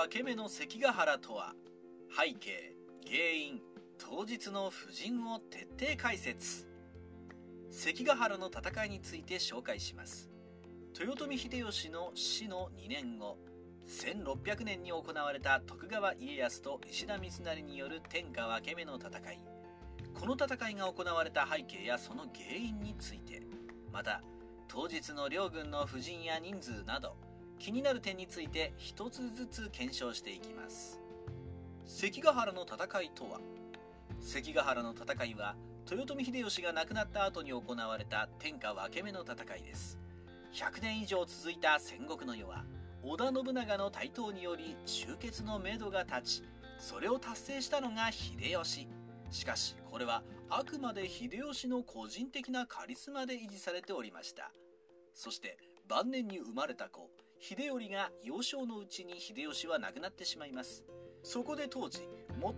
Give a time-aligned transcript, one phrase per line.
[0.00, 1.52] 分け目の関ヶ原とは
[2.10, 2.74] 背景
[3.06, 3.60] 原因
[3.98, 6.66] 当日の布陣を徹底解説。
[7.70, 10.30] 関ヶ原の戦いについて紹介します。
[10.98, 13.36] 豊臣秀吉の死の2年後
[13.86, 19.38] 1600年に行われた徳川家康と石田三成による天下分け目の戦い。
[20.18, 23.42] この戦いが行われた背景やその原因について
[23.92, 24.22] また
[24.66, 27.16] 当日の両軍の布陣や人数など
[27.60, 30.98] 気になる点について一つずつ検証していきます。
[31.84, 33.38] 関ヶ原の戦いとは？
[34.18, 35.54] 関ヶ原の戦いは
[35.90, 39.98] 豊臣秀吉が亡くなった後に行われた天下分け目の戦いです。
[40.54, 42.64] 100年以上続いた戦国の世は
[43.02, 46.42] 織田信長の台頭により終結のめどが立ち
[46.78, 48.88] それを達成したのが秀吉。
[49.30, 54.50] しかしこれはあくまで秀吉の個人的なカリスマで維持されておりました。
[55.14, 57.10] そして晩年に生まれた子
[57.42, 60.84] 秀頼が幼少のうちに秀吉は亡くなってしまいます。
[61.22, 62.00] そこで当時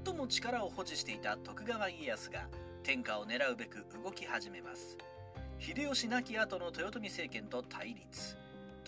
[0.05, 2.49] 最も力を保持していた徳川家康が
[2.83, 4.99] 天下を狙うべく動き始めます。
[5.61, 8.37] 秀吉亡き後の豊臣政権と対立。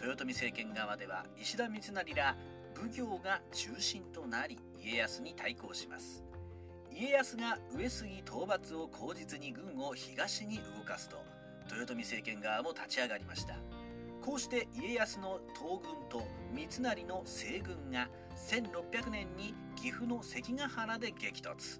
[0.00, 2.36] 豊臣政権側では石田三成ら
[2.76, 6.24] 奉行が中心となり家康に対抗します。
[6.92, 11.18] 家康が上杉討伐を口実に軍を東に動かすと
[11.70, 13.54] 豊臣政権側も立ち上がりました。
[14.24, 18.08] こうして家康の東軍と三成の西軍が
[18.48, 21.78] 1600年に岐阜の関ヶ原で激突。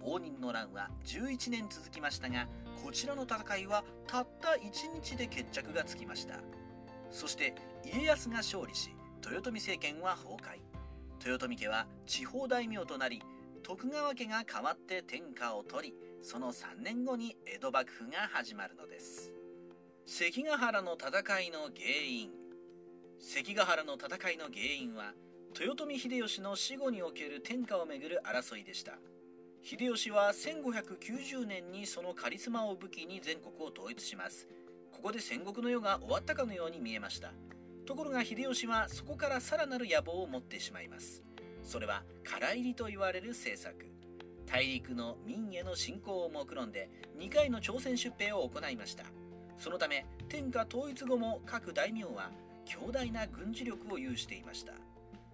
[0.00, 2.46] 応仁の乱は11年続きましたが
[2.82, 6.36] こちらの戦いはたった1日で決着がつきました。
[7.10, 10.60] そして家康が勝利し豊臣政権は崩壊。
[11.26, 13.20] 豊臣家は地方大名となり
[13.64, 19.39] 徳川家が代わって天下を取りその3年後に江戸幕府が始まるのです。
[20.12, 21.08] 関ヶ原の戦
[21.40, 22.30] いの原因。
[23.20, 25.14] 関ヶ原の戦いの原因は
[25.56, 28.98] 豊臣秀吉の死後における天下をめぐる争いでした。
[29.62, 34.48] 秀吉は1590年にそのカリスマを武器に全国を統一します。
[34.90, 37.30] ここで戦国の世が終わったかのように見えました。
[37.86, 41.22] ところが秀吉はそこからさらなる野望を持ってしまいます。
[41.62, 43.86] それは唐入りと言われる政策。
[44.44, 49.04] 大陸の民への侵攻を目論んで2回の朝鮮出兵を行いました。
[49.60, 52.30] そのため天下統一後も各大名は
[52.64, 54.72] 強大な軍事力を有していました。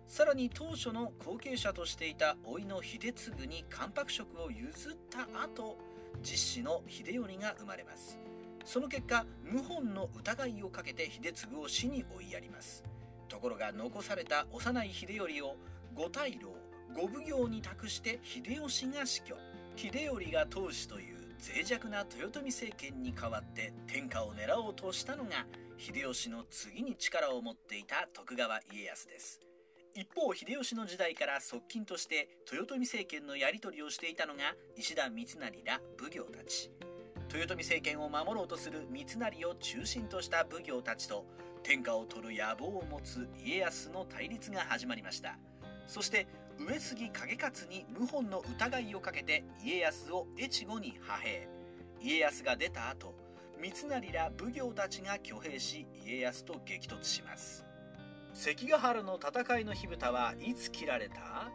[0.09, 5.79] さらに当初の後継者としていた甥の秀次に関白職を譲った後
[6.23, 8.19] 実子の秀頼が生まれます。
[8.65, 12.83] その結果謀反の疑いをかけて秀次を死に追いやります。
[13.29, 15.57] ところが残された幼い秀頼を
[15.95, 16.49] 五大老
[16.97, 19.37] 五奉行に託して秀吉が死去。
[19.77, 25.47] 秀頼が当主という脆弱な豊臣政権に代わって天下を狙おうとしたのが
[25.79, 29.41] 秀吉の次に力を持っていた徳川家康です。
[29.95, 36.71] 一方秀吉の時代から側近として豊臣政権のやり取りをしていたのが石田三成ら奉行たち。
[37.33, 41.27] 豊臣政権を守ろうとする三成を中心とした奉行たちと
[41.63, 45.39] 天下を取る野望を持つ家康の対立が始まりました。
[45.87, 46.27] そして
[46.59, 51.49] 上杉景勝に謀反の疑いをかけて家康を越後に派兵。
[52.01, 53.15] 家康が出た後
[53.61, 57.65] 三成ら奉行たちが挙兵し家康と激突します。
[58.35, 61.51] 関ヶ原の戦いの火蓋はいつ切られた？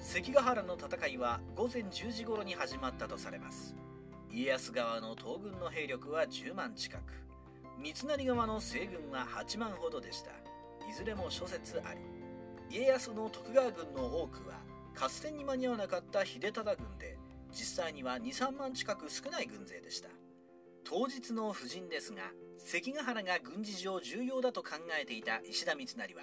[0.00, 3.74] 関ヶ原の戦いは午前10時頃に始まったとされます。
[4.30, 7.02] 家康側の東軍の兵力は10万近く。
[7.80, 10.30] 三成側の西軍は8万ほどでした。
[10.88, 12.00] いずれも諸説あり。
[12.74, 14.56] 家康の徳川軍の多くは
[15.00, 17.16] 合戦に間に合わなかった秀忠軍で
[17.52, 20.08] 実際には23万近く少ない軍勢でした。
[20.82, 22.22] 当日の布陣ですが
[22.58, 24.70] 関ヶ原が軍事上重要だと考
[25.00, 26.22] えていた石田三成は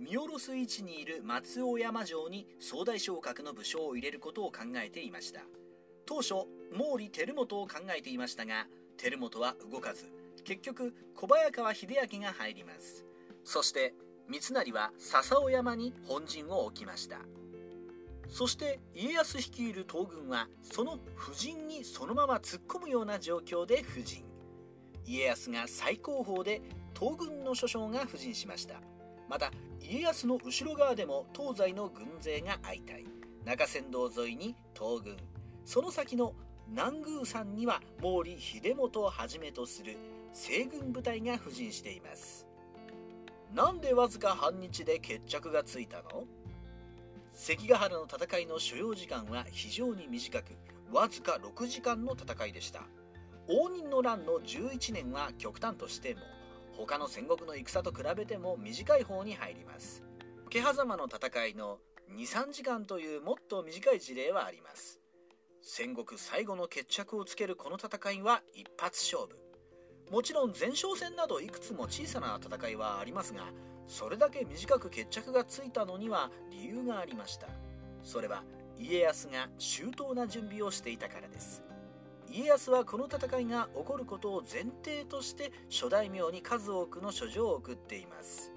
[0.00, 5.42] 見下ろす位置にいる松尾山城に総大将格の武将を入れることを考えていました。
[6.04, 6.34] 当初
[6.72, 10.10] 毛利輝元を考えていましたが輝元は動かず
[10.42, 13.04] 結局小早川秀明が入ります。
[13.44, 13.94] そして
[14.28, 17.18] 三成は笹尾山に本陣を置きました。
[18.28, 24.24] そして家康率いる東軍はその布陣にそのまま突っ込むような状況で布陣。
[25.04, 26.62] 家康が最高峰で
[26.98, 28.80] 東軍の諸将が布陣しました。
[29.28, 33.04] また家康の後ろ側でも東西の軍勢が相対。
[33.44, 35.16] 中山道沿いに東軍。
[35.64, 36.34] その先の
[36.68, 39.96] 南宮山には毛利秀元をはじめとする
[40.32, 42.46] 西軍部隊が布陣しています。
[43.54, 46.24] なんでわずか半日で決着がついたの？
[47.34, 50.56] 関ヶ原の戦いの所要時間は非常に短く
[50.90, 52.82] わずか6時間の戦いでした。
[53.48, 56.20] 応仁の乱の11年は極端としても
[56.76, 60.02] 他の戦国の戦と比べても短い方に入ります。
[60.46, 61.78] 桶狭間の戦いの
[62.16, 64.98] 23時間というもっと短い事例はあります。
[65.60, 69.41] 戦国最後の決着をつけるこの戦いは一発勝負。
[70.12, 73.44] もちろん前哨戦などいくつも小さな戦いはありますが
[73.88, 77.48] それだけ短く決着がついたのには理由がありました。
[78.02, 78.42] それは
[78.78, 81.62] 家康が周到な準備をしていたからです。
[82.30, 88.52] 家康はこの戦いが起こることを前提として諸大名に数多くの書状を送っています。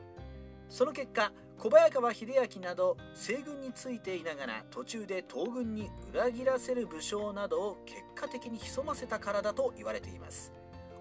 [0.68, 10.52] その結果小早川秀明など西軍についていながら途中で東軍に裏切らせる武将などを結果的に潜ませたからだと言われています。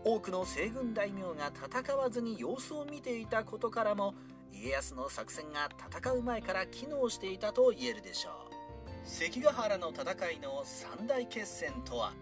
[0.05, 4.15] 多くの西軍大名が戦わずに様子を見ていたことからも
[4.53, 8.55] 家康の作戦が戦う前から機能していたと言えるでしょう。
[9.07, 12.13] 関ヶ原の戦いの三大決戦とは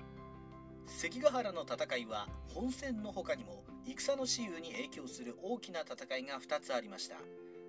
[0.86, 7.16] 関ヶ原の戦いは本戦の他にも戦の私有に影響する大きな戦いが2つありました。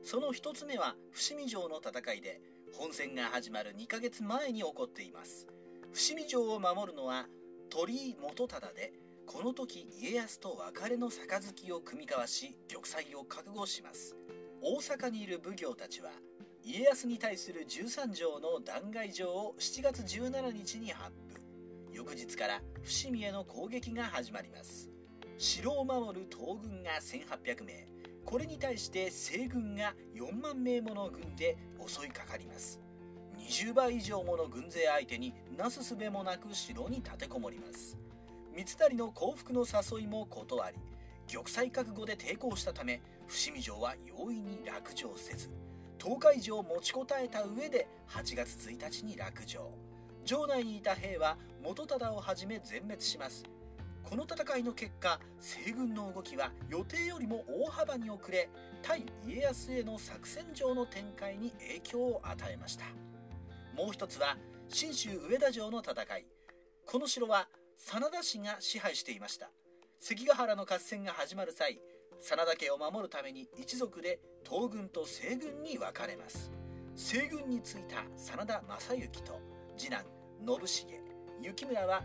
[0.04, 2.39] その1つ目は伏見城の戦いで
[2.74, 5.48] 本戦が始まる2ヶ月前に起こっています。
[5.92, 7.25] 伏見城を守るのは
[7.69, 8.94] 鳥居元忠で
[9.25, 14.16] この時家康と別れの杯を組み交わし玉砕を覚悟します。
[14.62, 16.12] 大阪にいる奉行たちは
[16.64, 21.42] 家康に対する13条の弾劾状を7月17日に発布。
[21.94, 24.90] 翌日から伏見への攻撃が始まります。
[25.38, 27.88] 城を守る東軍が1800名。
[28.25, 32.80] これに対して西軍が4万名もの軍で襲いかかります。
[33.38, 37.98] 20倍以上もの軍勢相手になすすべもなく城に立てこもります。
[38.55, 40.77] 三成の降伏の誘いも断り
[41.27, 45.50] 玉砕覚悟で抵抗したため伏見城は容易に落城せず
[46.03, 49.71] 東海城を持ちこたえた上で8月1日に落城。
[50.25, 53.45] 城内にいた兵は元忠をはじめ全滅します。
[54.03, 58.50] この戦いの結果西軍の動きは予定よりも大幅に遅れ
[58.81, 62.83] 対家康への作戦上の展開に影響を与えました。
[63.73, 64.35] もう一つは
[64.67, 66.25] 信州上田城の戦い。
[66.85, 67.47] この城は
[67.78, 69.50] 真田氏が支配していました。
[70.00, 71.80] 関ヶ原の合戦が始まる際
[72.20, 76.52] 真田家を守るために一族で東軍と西軍に分かれます。
[76.96, 79.40] 西軍についた真田正幸と
[79.78, 80.06] 次男
[80.46, 81.54] 信繁。
[81.56, 82.04] 幸村は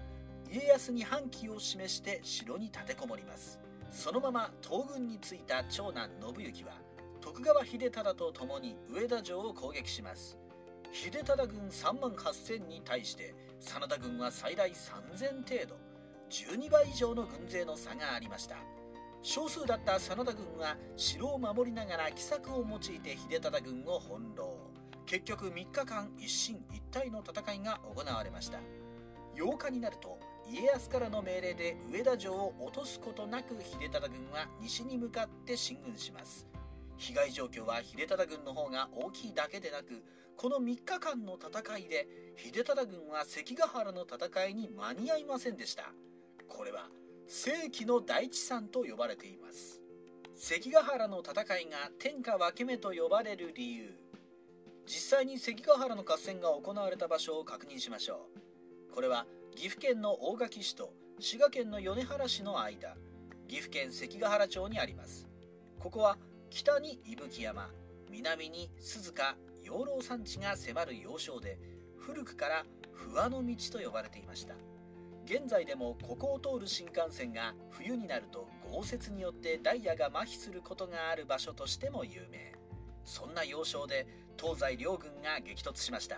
[0.50, 3.60] 家康に反旗を示して城に立てこもります。
[3.90, 6.72] そのまま東軍についた長男信行は
[7.20, 10.38] 徳川秀忠と共に上田城を攻撃します。
[10.92, 15.76] 秀忠軍3万8千に対して真田軍は最大3000程度
[16.30, 18.56] 12倍以上の軍勢の差がありました。
[19.22, 24.56] 少数だった真田軍は城を守りながら奇策を用いて秀忠軍を翻弄。
[25.06, 28.58] 結局3日間一進一退の戦いが行われました。
[29.34, 30.18] 8日になると
[30.50, 36.46] 家康からの命令で上田城を落とすことなく秀忠軍は西に向かって進軍します。
[36.96, 40.02] 被害状況は秀忠軍の方が大きいだけでなく
[40.38, 42.06] この3日間の戦いで
[42.36, 45.92] 秀忠軍は関ヶ原の戦いに間に合いませんでした。
[46.46, 46.86] これは
[47.26, 49.82] 世紀の大地産と呼ばれています。
[50.36, 53.90] 関ヶ原の戦いが天下分け目と呼ばれる理由。
[54.86, 58.28] 実際に関ヶ原の合戦が行われた場所を確認しましょ
[58.92, 58.94] う。
[58.94, 59.26] これは
[59.56, 62.96] 岐阜県の大垣市と滋賀県の米原市の間。
[63.48, 65.26] 岐阜県関ヶ原町にあります。
[65.80, 66.16] ここは
[66.48, 67.72] 北に伊吹山
[68.08, 69.36] 南に鈴鹿
[69.68, 71.58] 養老山地が迫る要衝で
[71.98, 74.54] 古くから不破の道と呼ばれていました。
[75.26, 82.54] 現在でもここを通る新幹線が冬になると豪雪によってダイヤが麻痺することがある場所としても有名。
[83.04, 84.06] そんな要衝で
[84.40, 86.16] 東西両軍が激突しました。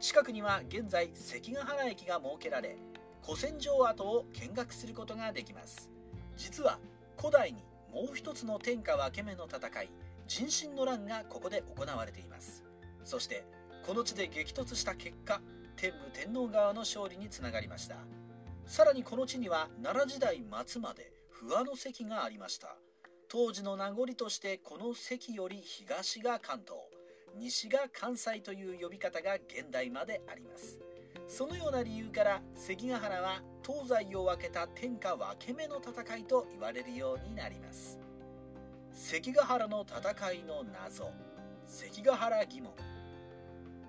[0.00, 2.78] 近くには現在関ヶ原駅が設けられ
[3.22, 5.90] 古戦場跡を見学することができます。
[6.38, 6.78] 実は
[7.18, 7.58] 古代に
[7.92, 9.90] もう一つの天下分け目の戦い
[10.26, 12.67] 人心の乱がここで行われています。
[13.04, 13.44] そして
[13.86, 15.40] この地で激突した結果
[15.76, 17.96] 天武天皇側の勝利につながりました。
[18.66, 22.76] さらにこの地には奈良時代末まで不破の関がありました。
[23.28, 26.78] 当時の名残としてこの関より東が関東
[27.34, 30.80] 西が関西という呼び方が現代まであります。
[31.26, 37.98] そのような理由から関ヶ原は東西を分けた天下分け目の戦いと言われるようになります。
[38.92, 41.10] 関ヶ原の戦いの謎
[41.66, 42.72] 関ヶ原疑問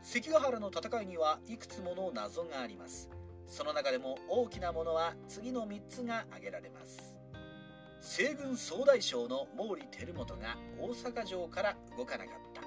[0.02, 3.10] 関ヶ原の戦いにはいくつもの謎があります。
[3.46, 7.18] その中でも大きなものは次の3つが挙げられます。
[8.02, 12.62] 西軍総大将の毛利輝元が大阪城から動かなかった。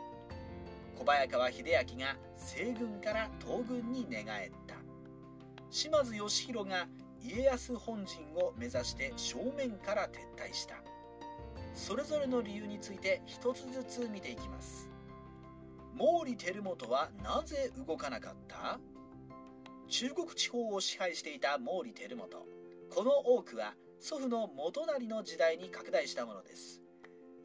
[0.99, 4.77] 小早川秀明が西軍から東軍に寝返った。
[5.71, 6.87] 島津義弘が
[7.23, 10.77] 家康本陣を目指して正面から撤退した。
[11.75, 14.92] それぞれの理由について一つずつ見ていきます。
[16.03, 18.81] 毛利輝元はなぜ動かなかった？
[19.87, 22.45] 中国地方を支配していた毛利輝元。
[22.93, 26.83] この多くは祖父の元就の時代に拡大したものです。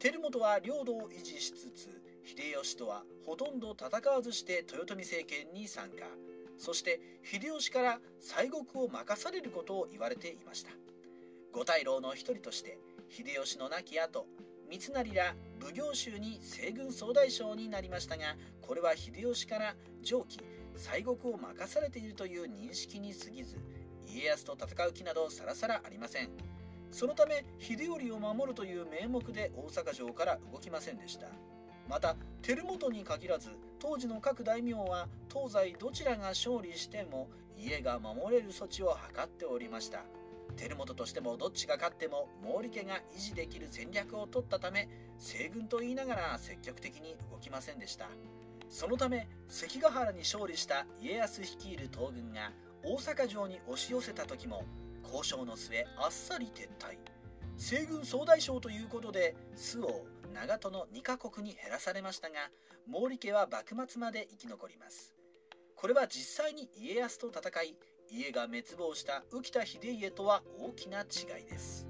[0.00, 6.04] 輝元は領土を維持しつつ秀吉とはほとんど戦わずして豊臣政権に参加。
[6.56, 10.72] そして秀吉から西国を任されることを言われていました。
[11.52, 14.26] 五大老の一人として秀吉の亡き後
[14.68, 20.38] 三成ら奉行衆に西軍総大将になりましたがこれは秀吉から上記
[20.76, 23.56] 西国を任されているという認識に過ぎず
[24.06, 26.30] 家康と戦う気などさらさらありません。
[26.90, 31.28] そのため秀頼を守るという名目で大阪城から動きませんでした。
[31.88, 40.04] また輝元に限らず当時の各大名は東西どちらが勝利しても家が守れる措置を図っておりました。
[40.58, 48.08] 輝元としてもどっちが勝っても毛利家が維持できる戦略を取ったため西軍と言いながら積極的に動きませんでした。
[48.68, 52.52] そのため関ヶ原に勝利した家康率いる東軍が
[52.84, 54.64] 大阪城に押し寄せた時も
[55.04, 56.98] 交渉の末あっさり撤退。
[57.56, 62.50] 西軍総大将ということで周防長門の2カ国に減らされましたが
[62.86, 65.14] 毛利家は幕末まで生き残ります。
[65.74, 67.76] これは実際に家康と戦い
[68.10, 71.86] 家が滅亡した浮田秀家とは大きな違いです。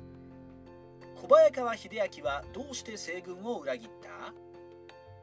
[1.14, 4.32] 小早川秀明はどうして西軍を裏切った？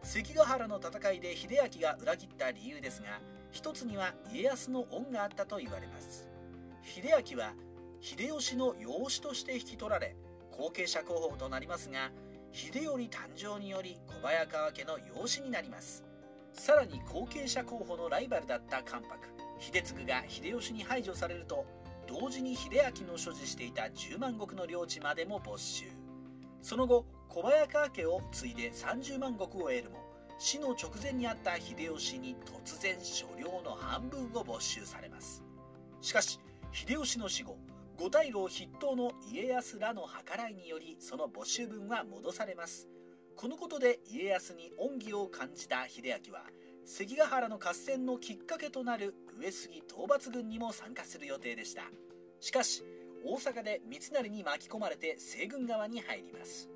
[0.03, 3.19] 関ヶ原の戦いで秀明が裏切った理由ですが
[3.51, 6.29] 一つには家康の恩があったと言われます。
[6.83, 7.53] 秀明は
[8.01, 10.15] 秀吉の養子として引き取られ
[10.51, 12.11] 後継者候補となりますが
[12.51, 16.05] 秀頼誕生により小早川家の養子になります。
[16.53, 19.34] さらに後継者候補のライバルだった関白。
[19.59, 21.65] 秀次が秀吉に排除されると
[22.07, 22.71] 同時に秀
[23.01, 25.85] 明の所持していた10万石の領地までも没収。
[26.61, 29.99] その後小早川家を継いで30万石を得るも
[30.37, 35.43] 死の直前にあった秀吉に突然所領の半分を没収されます。
[36.01, 36.39] しかし
[36.71, 37.57] 秀吉の死後
[37.97, 42.87] 五大老筆頭の家康らの計らいによりその没収分は戻されます。
[43.35, 46.43] このことで家康に恩義を感じた秀明は
[46.85, 51.83] 関ヶ原の合戦のきっかけとなる上杉討伐軍にも参加する予定でした。
[52.39, 52.83] しかし
[53.23, 56.69] 大阪で三成に巻き込まれて西軍側に入ります。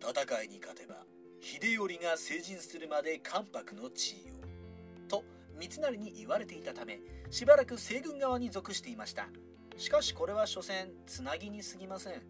[0.00, 1.04] 戦いに勝てば
[1.40, 5.08] 秀頼が成人するまで関白の地位を。
[5.08, 5.24] と
[5.58, 9.28] 三成に言われていたためしばらく西軍側に属していました。
[9.76, 12.22] しかしこれは所詮つなぎに過ぎません。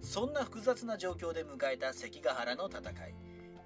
[0.00, 3.14] そんな複雑な状況で迎えた関ヶ原の戦い。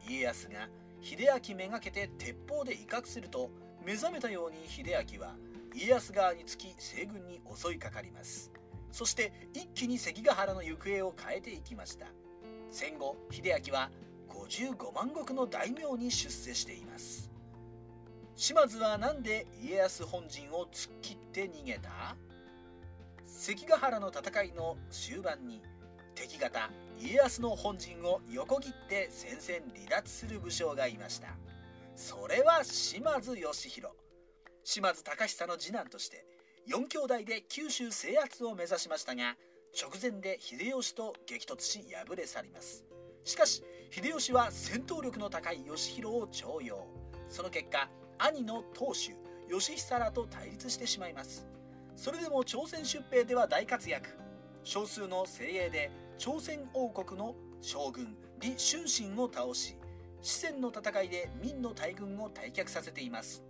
[0.09, 0.69] 家康が
[1.03, 3.51] 秀明めがけて鉄砲で威嚇すると
[3.89, 4.85] 目覚めたように秀
[5.17, 5.35] 明は
[5.75, 8.53] 家康側につき西軍に襲いかかります。
[8.93, 12.05] そして一気に関ヶ原の行方を変えていきました。
[12.71, 13.89] 戦後秀明は
[14.29, 17.31] 55万石の大名に出世しています。
[18.37, 22.15] 島津は何で家康本陣を突っ切って逃げた？
[23.25, 25.63] 関ヶ原の戦いの終盤に
[26.15, 26.69] 敵方
[27.01, 31.29] 家康の本陣を横切って戦線離脱する武将がいました。
[31.99, 33.93] それは島津義弘。
[34.63, 36.25] 島津隆久の次男として
[36.71, 39.35] 4兄弟で九州制圧を目指しましたが
[39.77, 42.85] 直前で秀吉と激突し敗れ去ります。
[43.25, 46.87] しかし秀吉は戦闘力の高い義弘を重用。
[47.27, 49.11] その結果兄の当主
[49.51, 51.49] 義久らと対立してしまいます。
[51.97, 54.09] それでも朝鮮出兵では大活躍。
[54.63, 59.75] 少数の精鋭で朝鮮王国の将軍李春心を倒し
[60.21, 63.43] 四川の戦いで明の大軍を退却させています。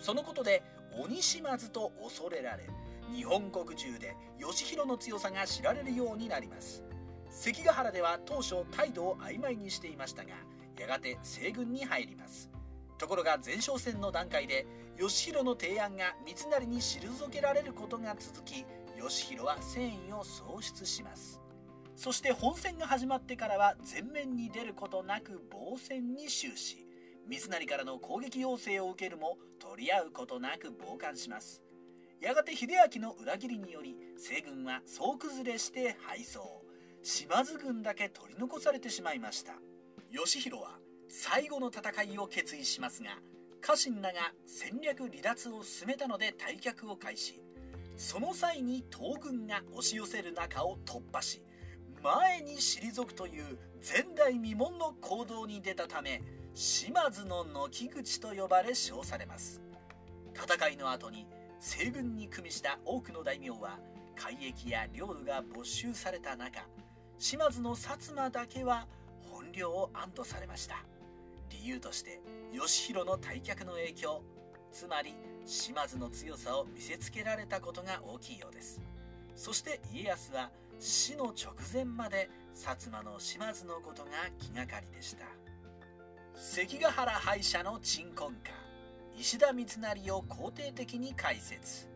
[0.00, 0.62] そのことで
[0.98, 2.68] 鬼島津と恐れられ
[3.14, 6.82] 日本国中で義弘の強さが知られるようになります。
[7.30, 10.30] 関ヶ原では当初態度を曖昧にしていましたが
[10.78, 12.50] やがて西軍に入ります。
[12.98, 14.66] ところが前哨戦の段階で
[14.96, 18.64] 義弘の提案が三成に退けられることが続き
[18.98, 21.40] 義弘は戦意を喪失します。
[22.00, 26.86] そして本戦が始まってからは前面に出ることなく防戦に終始。
[27.28, 31.62] 三成からの攻撃要請を受けるも取り合うことなく傍観します。
[32.18, 36.38] やがて秀明の裏切りにより西軍は総崩れして敗走。
[37.02, 39.56] 島津軍だけ取り残されてしまいました。
[40.10, 40.78] 義弘は
[41.10, 43.10] 最後の戦いを決意しますが
[43.60, 47.42] 家臣らが戦略離脱を進めたので退却を開始。
[47.98, 51.42] その際に東軍が押し寄せる中を突破し
[52.02, 56.22] 前に退くという前代未聞の行動に出たため
[56.54, 59.60] 島津の軒口と呼ばれ称されます。
[60.34, 61.26] 戦いの後に
[61.58, 63.78] 西軍に組みした多くの大名は
[64.16, 66.60] 海域や領土が没収された中
[67.18, 68.86] 島津の薩摩だけは
[69.30, 70.76] 本領を安堵されました。
[71.50, 72.20] 理由として
[72.52, 74.22] 義弘の退却の影響
[74.72, 75.14] つまり
[75.44, 78.80] 島津の強さを見せつけられたことが大きいようです。
[79.36, 85.26] そして家康は死の直前まで薩摩の島津のことが気がかりでした。
[86.34, 88.50] 関ヶ原敗者の鎮魂歌
[89.14, 91.86] 石田三成を肯定的に解説。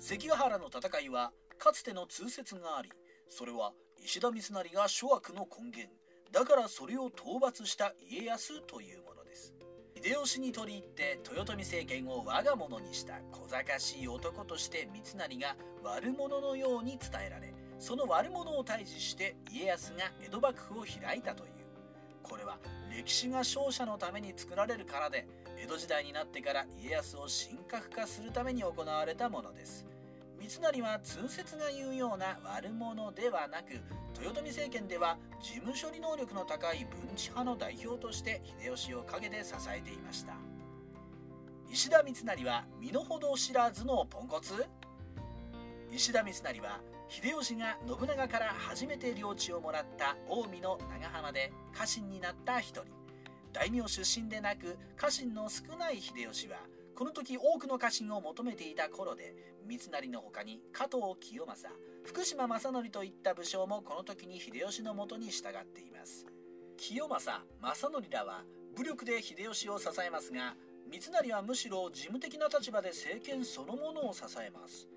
[0.00, 2.90] 関ヶ原の戦いはかつての通説があり
[3.28, 3.72] それは
[4.04, 5.88] 石田三成が諸悪の根源
[6.32, 9.54] だからそれを討伐した家康というものです。
[9.94, 15.54] 秀吉に取り入って豊臣政権を我が物にした小賢しい男として三成が
[15.84, 17.51] 悪者のように伝えられ
[17.82, 21.50] その悪者を退治して家康が江戸幕府を開いたという。
[22.22, 22.58] これは
[22.96, 25.26] 歴史が勝者のために作られるからで
[25.58, 29.84] 江戸時代になってから家康を神格化するために行われたものです。
[30.38, 33.72] 三成は通説が言うような悪者ではなく
[34.20, 40.34] 豊臣政権では事務処理能力の高い文治派の代表として秀吉を陰で支えていました。
[41.68, 44.54] 石田三成は身の程知らずのポンコツ？
[45.90, 46.80] 石田三成は
[47.12, 52.84] 秀吉が信長から初めて領地をもらった近江の長浜で家臣になった一人。
[53.52, 56.56] 大名出身でなく家臣の少ない秀吉は
[56.96, 59.34] この時多くの家臣を求めていた頃で
[59.68, 61.68] 三成の他に加藤清正
[62.02, 66.24] 福島正則といった武将もこの時に秀吉のもとに従っています。
[66.78, 68.42] 清正正則らは
[68.74, 70.54] 武力で秀吉を支えますが
[70.90, 74.88] 三成はむしろ事務的な立場で政権そのものを支えます。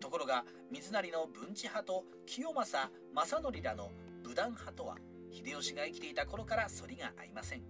[0.00, 3.90] ところが三成の文治派と清正正則らの
[4.24, 4.96] 武断派とは
[5.30, 7.62] 秀吉が生きていた頃から反りが合いません。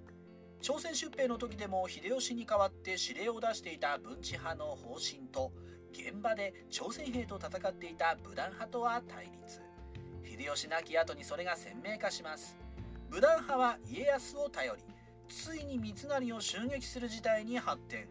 [0.63, 5.53] 朝鮮出兵の時でも秀吉に代わって指令を出していた文治派の方針と
[5.93, 9.61] 現場で朝鮮兵と戦っていた武断派とは対立。
[10.25, 12.57] 秀吉亡き後にそれが鮮明化します。
[13.11, 14.83] 武断派は家康を頼り
[15.29, 18.09] ついに三成を襲撃する事態に発展。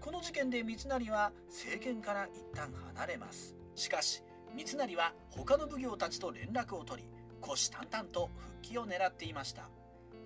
[0.00, 3.54] この事件で三成は政権から一旦離れます。
[3.74, 4.22] しかし
[4.56, 7.08] 三成は他の奉行たちと連絡を取り
[7.42, 9.68] 虎視眈々と復帰を狙っていました。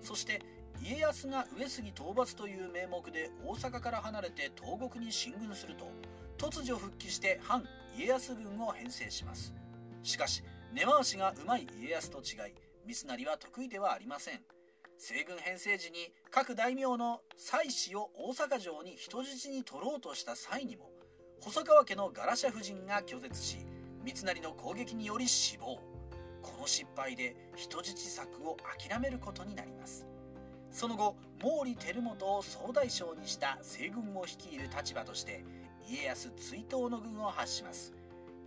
[0.01, 0.41] そして
[0.81, 5.91] 家康が上杉討伐という名目で大阪から離れて東国に進軍すると
[6.37, 7.63] 突如復帰して反
[7.97, 9.53] 家康軍を編成します。
[10.03, 12.53] しかし根回しがうまい家康と違い
[12.85, 14.54] 三成は得意ではありません。
[14.97, 20.89] 西軍編成時に各大名の妻子を大阪城に人質に取ろうとした際にも
[21.41, 23.57] 細川家のガラシャ夫人が拒絶し
[24.03, 25.79] 三成の攻撃により死亡。
[26.41, 28.55] この失敗で人質策を
[28.87, 30.05] 諦めることになります。
[30.69, 35.43] その後毛利輝元を総大将にした西軍を率いる立場として
[35.87, 37.93] 家康追討の軍を発します。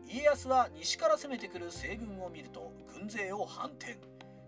[0.07, 3.99] 家康は西から攻めてくる西軍を見ると軍勢を反転。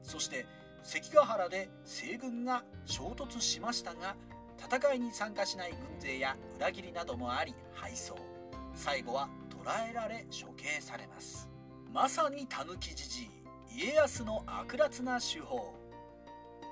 [0.03, 0.47] そして
[0.83, 4.17] 関ヶ原で西軍が衝突しましたが
[4.59, 8.13] 戦いに参加しない軍勢や裏切りなどもあり敗走。
[8.75, 11.49] 最後は捕らえられ処刑されます。
[11.93, 13.31] まさに狸じじい。
[13.73, 15.75] 家康の悪辣な手法。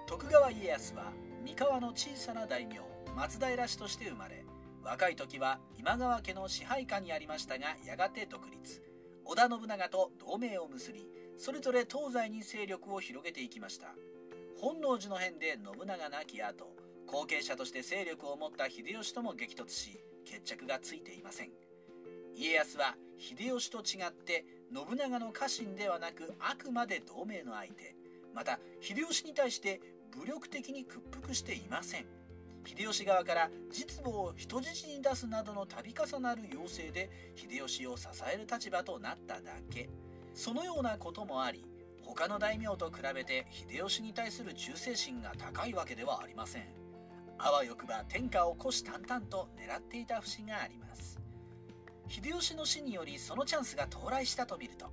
[0.07, 1.13] 徳川家康は
[1.45, 2.81] 三河の小さな大名
[3.15, 4.45] 松平氏として生まれ
[4.83, 8.83] 若い時は今川家の支配下にありましたがやがて独立。
[9.25, 11.07] 織田信長と同盟を結び
[11.39, 13.95] それぞれ東西に勢力を広げていきました。
[14.61, 16.67] 本能寺の変で信長亡き後
[17.07, 21.51] 後継者として勢力を持った秀吉とも激突し決着がついていません。
[22.35, 27.95] 家康は秀吉と違って信長の家臣ではなくあくまで同盟の相手。
[28.35, 32.07] また秀吉に対して武力的に屈服していません。
[32.65, 39.89] 秀吉側から実母を人質に出すなどの度重なる要請で秀吉を支える立場となっただけ。
[40.39, 41.65] そのようなこともあり
[42.01, 46.69] 他の大名と比べて秀吉に対する忠誠心が高いわけではありません。
[47.39, 51.19] あわよくば天下を虎視眈々と狙っていた節があります。
[52.07, 54.87] 秀吉の死によりそのチャンスが到来したと見ると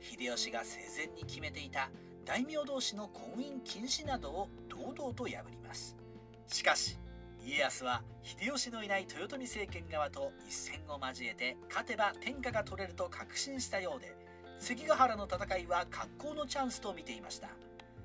[0.00, 1.90] 秀吉が生前に決めていた
[2.24, 5.96] 大名同士の婚姻禁止などを堂々と破ります。
[6.48, 6.98] しかし
[7.46, 14.12] 家康は秀吉のいない豊臣政権側と一戦を交えて勝てば天下が取れると確信したようで
[14.58, 17.48] 関ヶ原の戦いは格好のチャンスと見ていました。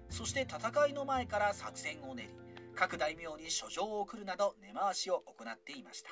[0.10, 2.30] そして戦いの前から作戦を練り
[2.76, 6.12] 各大名に書状を送るなど根回しを行っていました。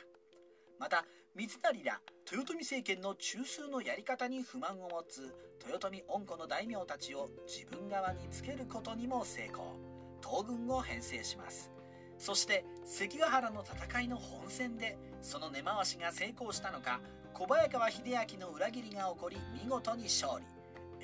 [0.80, 9.76] また三成ら豊臣政権の中枢のやり方に不満を持つ豊臣恩子の大名たちを自分側につけることにも成功。
[10.24, 11.72] 東軍を編成します。
[12.18, 17.00] そして関ヶ原の戦いの本戦でその根回しが成功したのか
[17.34, 20.46] 小早川秀明の裏切りが起こり見事に勝利。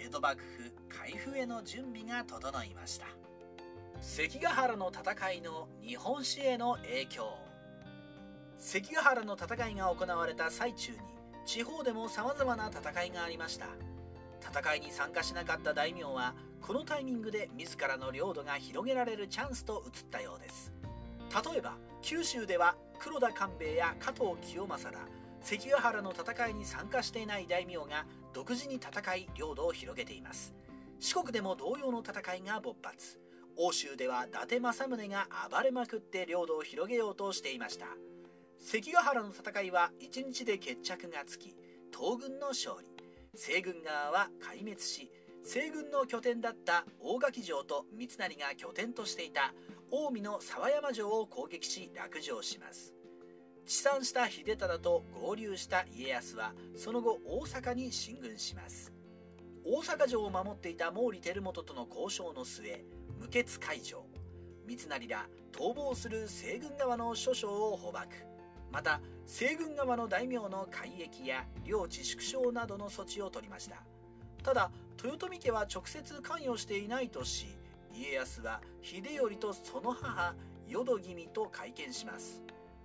[0.06, 3.08] 江戸幕府開府への準備が整いました。
[4.02, 7.34] 関ヶ原の戦いの日本史への影響。
[8.60, 11.00] 関ヶ原の戦いが行われた最中に
[11.46, 13.68] 地方でも様々な戦いがありました。
[14.42, 20.72] 戦いに参加しなかった大名はこのタイミングで自らの領土が広げられるチャンスと映ったようです。
[21.52, 25.00] 例えば九州では黒田官兵衛や加藤清正ら
[25.41, 30.54] 関ヶ原の戦いに参加していない大名が独自に戦い領土を広げています。
[31.00, 33.19] 四国でも同様の戦いが勃発。
[33.56, 37.88] 欧州では伊達政宗が暴れまくって領土を広げようとしていました。
[38.60, 41.56] 関ヶ原の戦いは1日で決着がつき
[41.91, 42.88] 東軍の勝利。
[43.34, 45.12] 西軍側は壊滅し
[45.43, 49.54] 西軍の拠点だった大垣城と三成が拠点としていた
[49.89, 52.97] 近江の沢山城を攻撃し落城します。
[53.68, 58.94] 地産した秀忠と合流した家康はその後大阪に進軍します。
[59.66, 62.86] 大阪城を守っていた毛利輝元との交渉の末
[63.20, 64.06] 無血解除
[64.66, 68.08] 三成ら逃亡する西軍側の諸将を捕獲
[68.72, 73.84] また西軍側の大名の改易や領地縮小などの措置を取りました。
[74.44, 74.72] ただ
[75.04, 77.48] 豊臣家は直接関与していないとし
[77.94, 80.34] 家康は秀頼とその母
[80.70, 82.42] 淀君と会見します。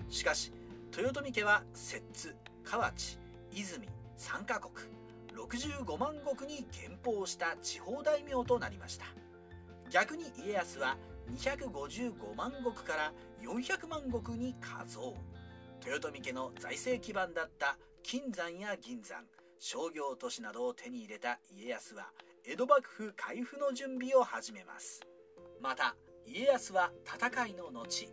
[0.09, 0.53] しかし
[0.94, 3.18] 豊臣家は摂津河内
[3.50, 4.72] 泉3カ国
[5.35, 9.07] 65万石に減俸した地方大名となりました。
[9.90, 10.98] 逆に家康は
[11.35, 15.14] 255万石から400万石に加増。
[15.87, 19.24] 豊臣家の財政基盤だった金山や銀山
[19.59, 22.11] 商業都市などを手に入れた家康は
[22.44, 25.00] 江戸幕府開府の準備を始めます。
[25.59, 28.12] また家康は戦いの後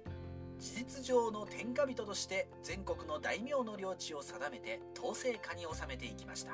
[0.60, 6.54] 事実上の天下人として全国の大名の領地を定めて統制下に収めていきました。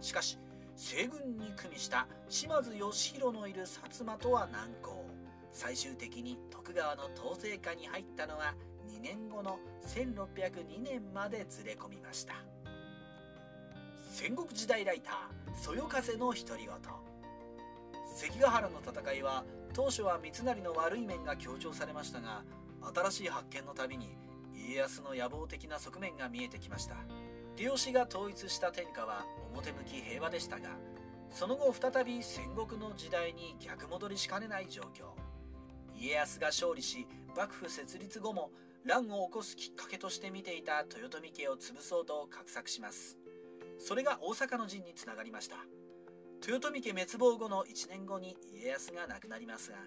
[0.00, 0.38] しかし
[0.74, 5.06] 西軍に組みした島津義弘のいる薩摩とは難航。
[5.52, 8.54] 最終的に徳川の統制下に入ったのは
[8.88, 12.34] 2年後の1602年までずれ込みました。
[14.10, 17.06] 戦国時代ライターそよ風の独り言。
[18.16, 22.42] 関ヶ原の戦いは当初は三成の悪い面が強調されましたが
[22.94, 24.16] 新しい発見のたびに
[24.54, 26.96] 家康の野望的な側面が見えてきました。
[27.56, 30.68] 秀吉が統一した天下は表向き平和でしたが
[31.30, 35.06] その後再び戦国の時代に逆戻りしかねない状況。
[35.98, 38.50] 家康が勝利し幕府設立後も
[38.84, 43.16] 乱を起こすきっかけとして見ていた豊臣家を潰そうと画策します。
[43.78, 45.56] それが大阪の陣につながりました。
[46.46, 49.78] 豊臣家滅亡後の1年後に家康が亡くなりますが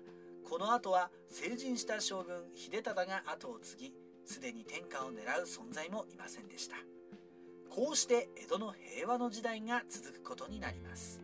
[0.50, 3.94] この後は成人した将軍秀忠が後を継ぎ
[4.26, 6.76] すでに天下を狙う存在もいませんでした。
[7.70, 11.22] こうして江戸の平和の時代が続くことになります。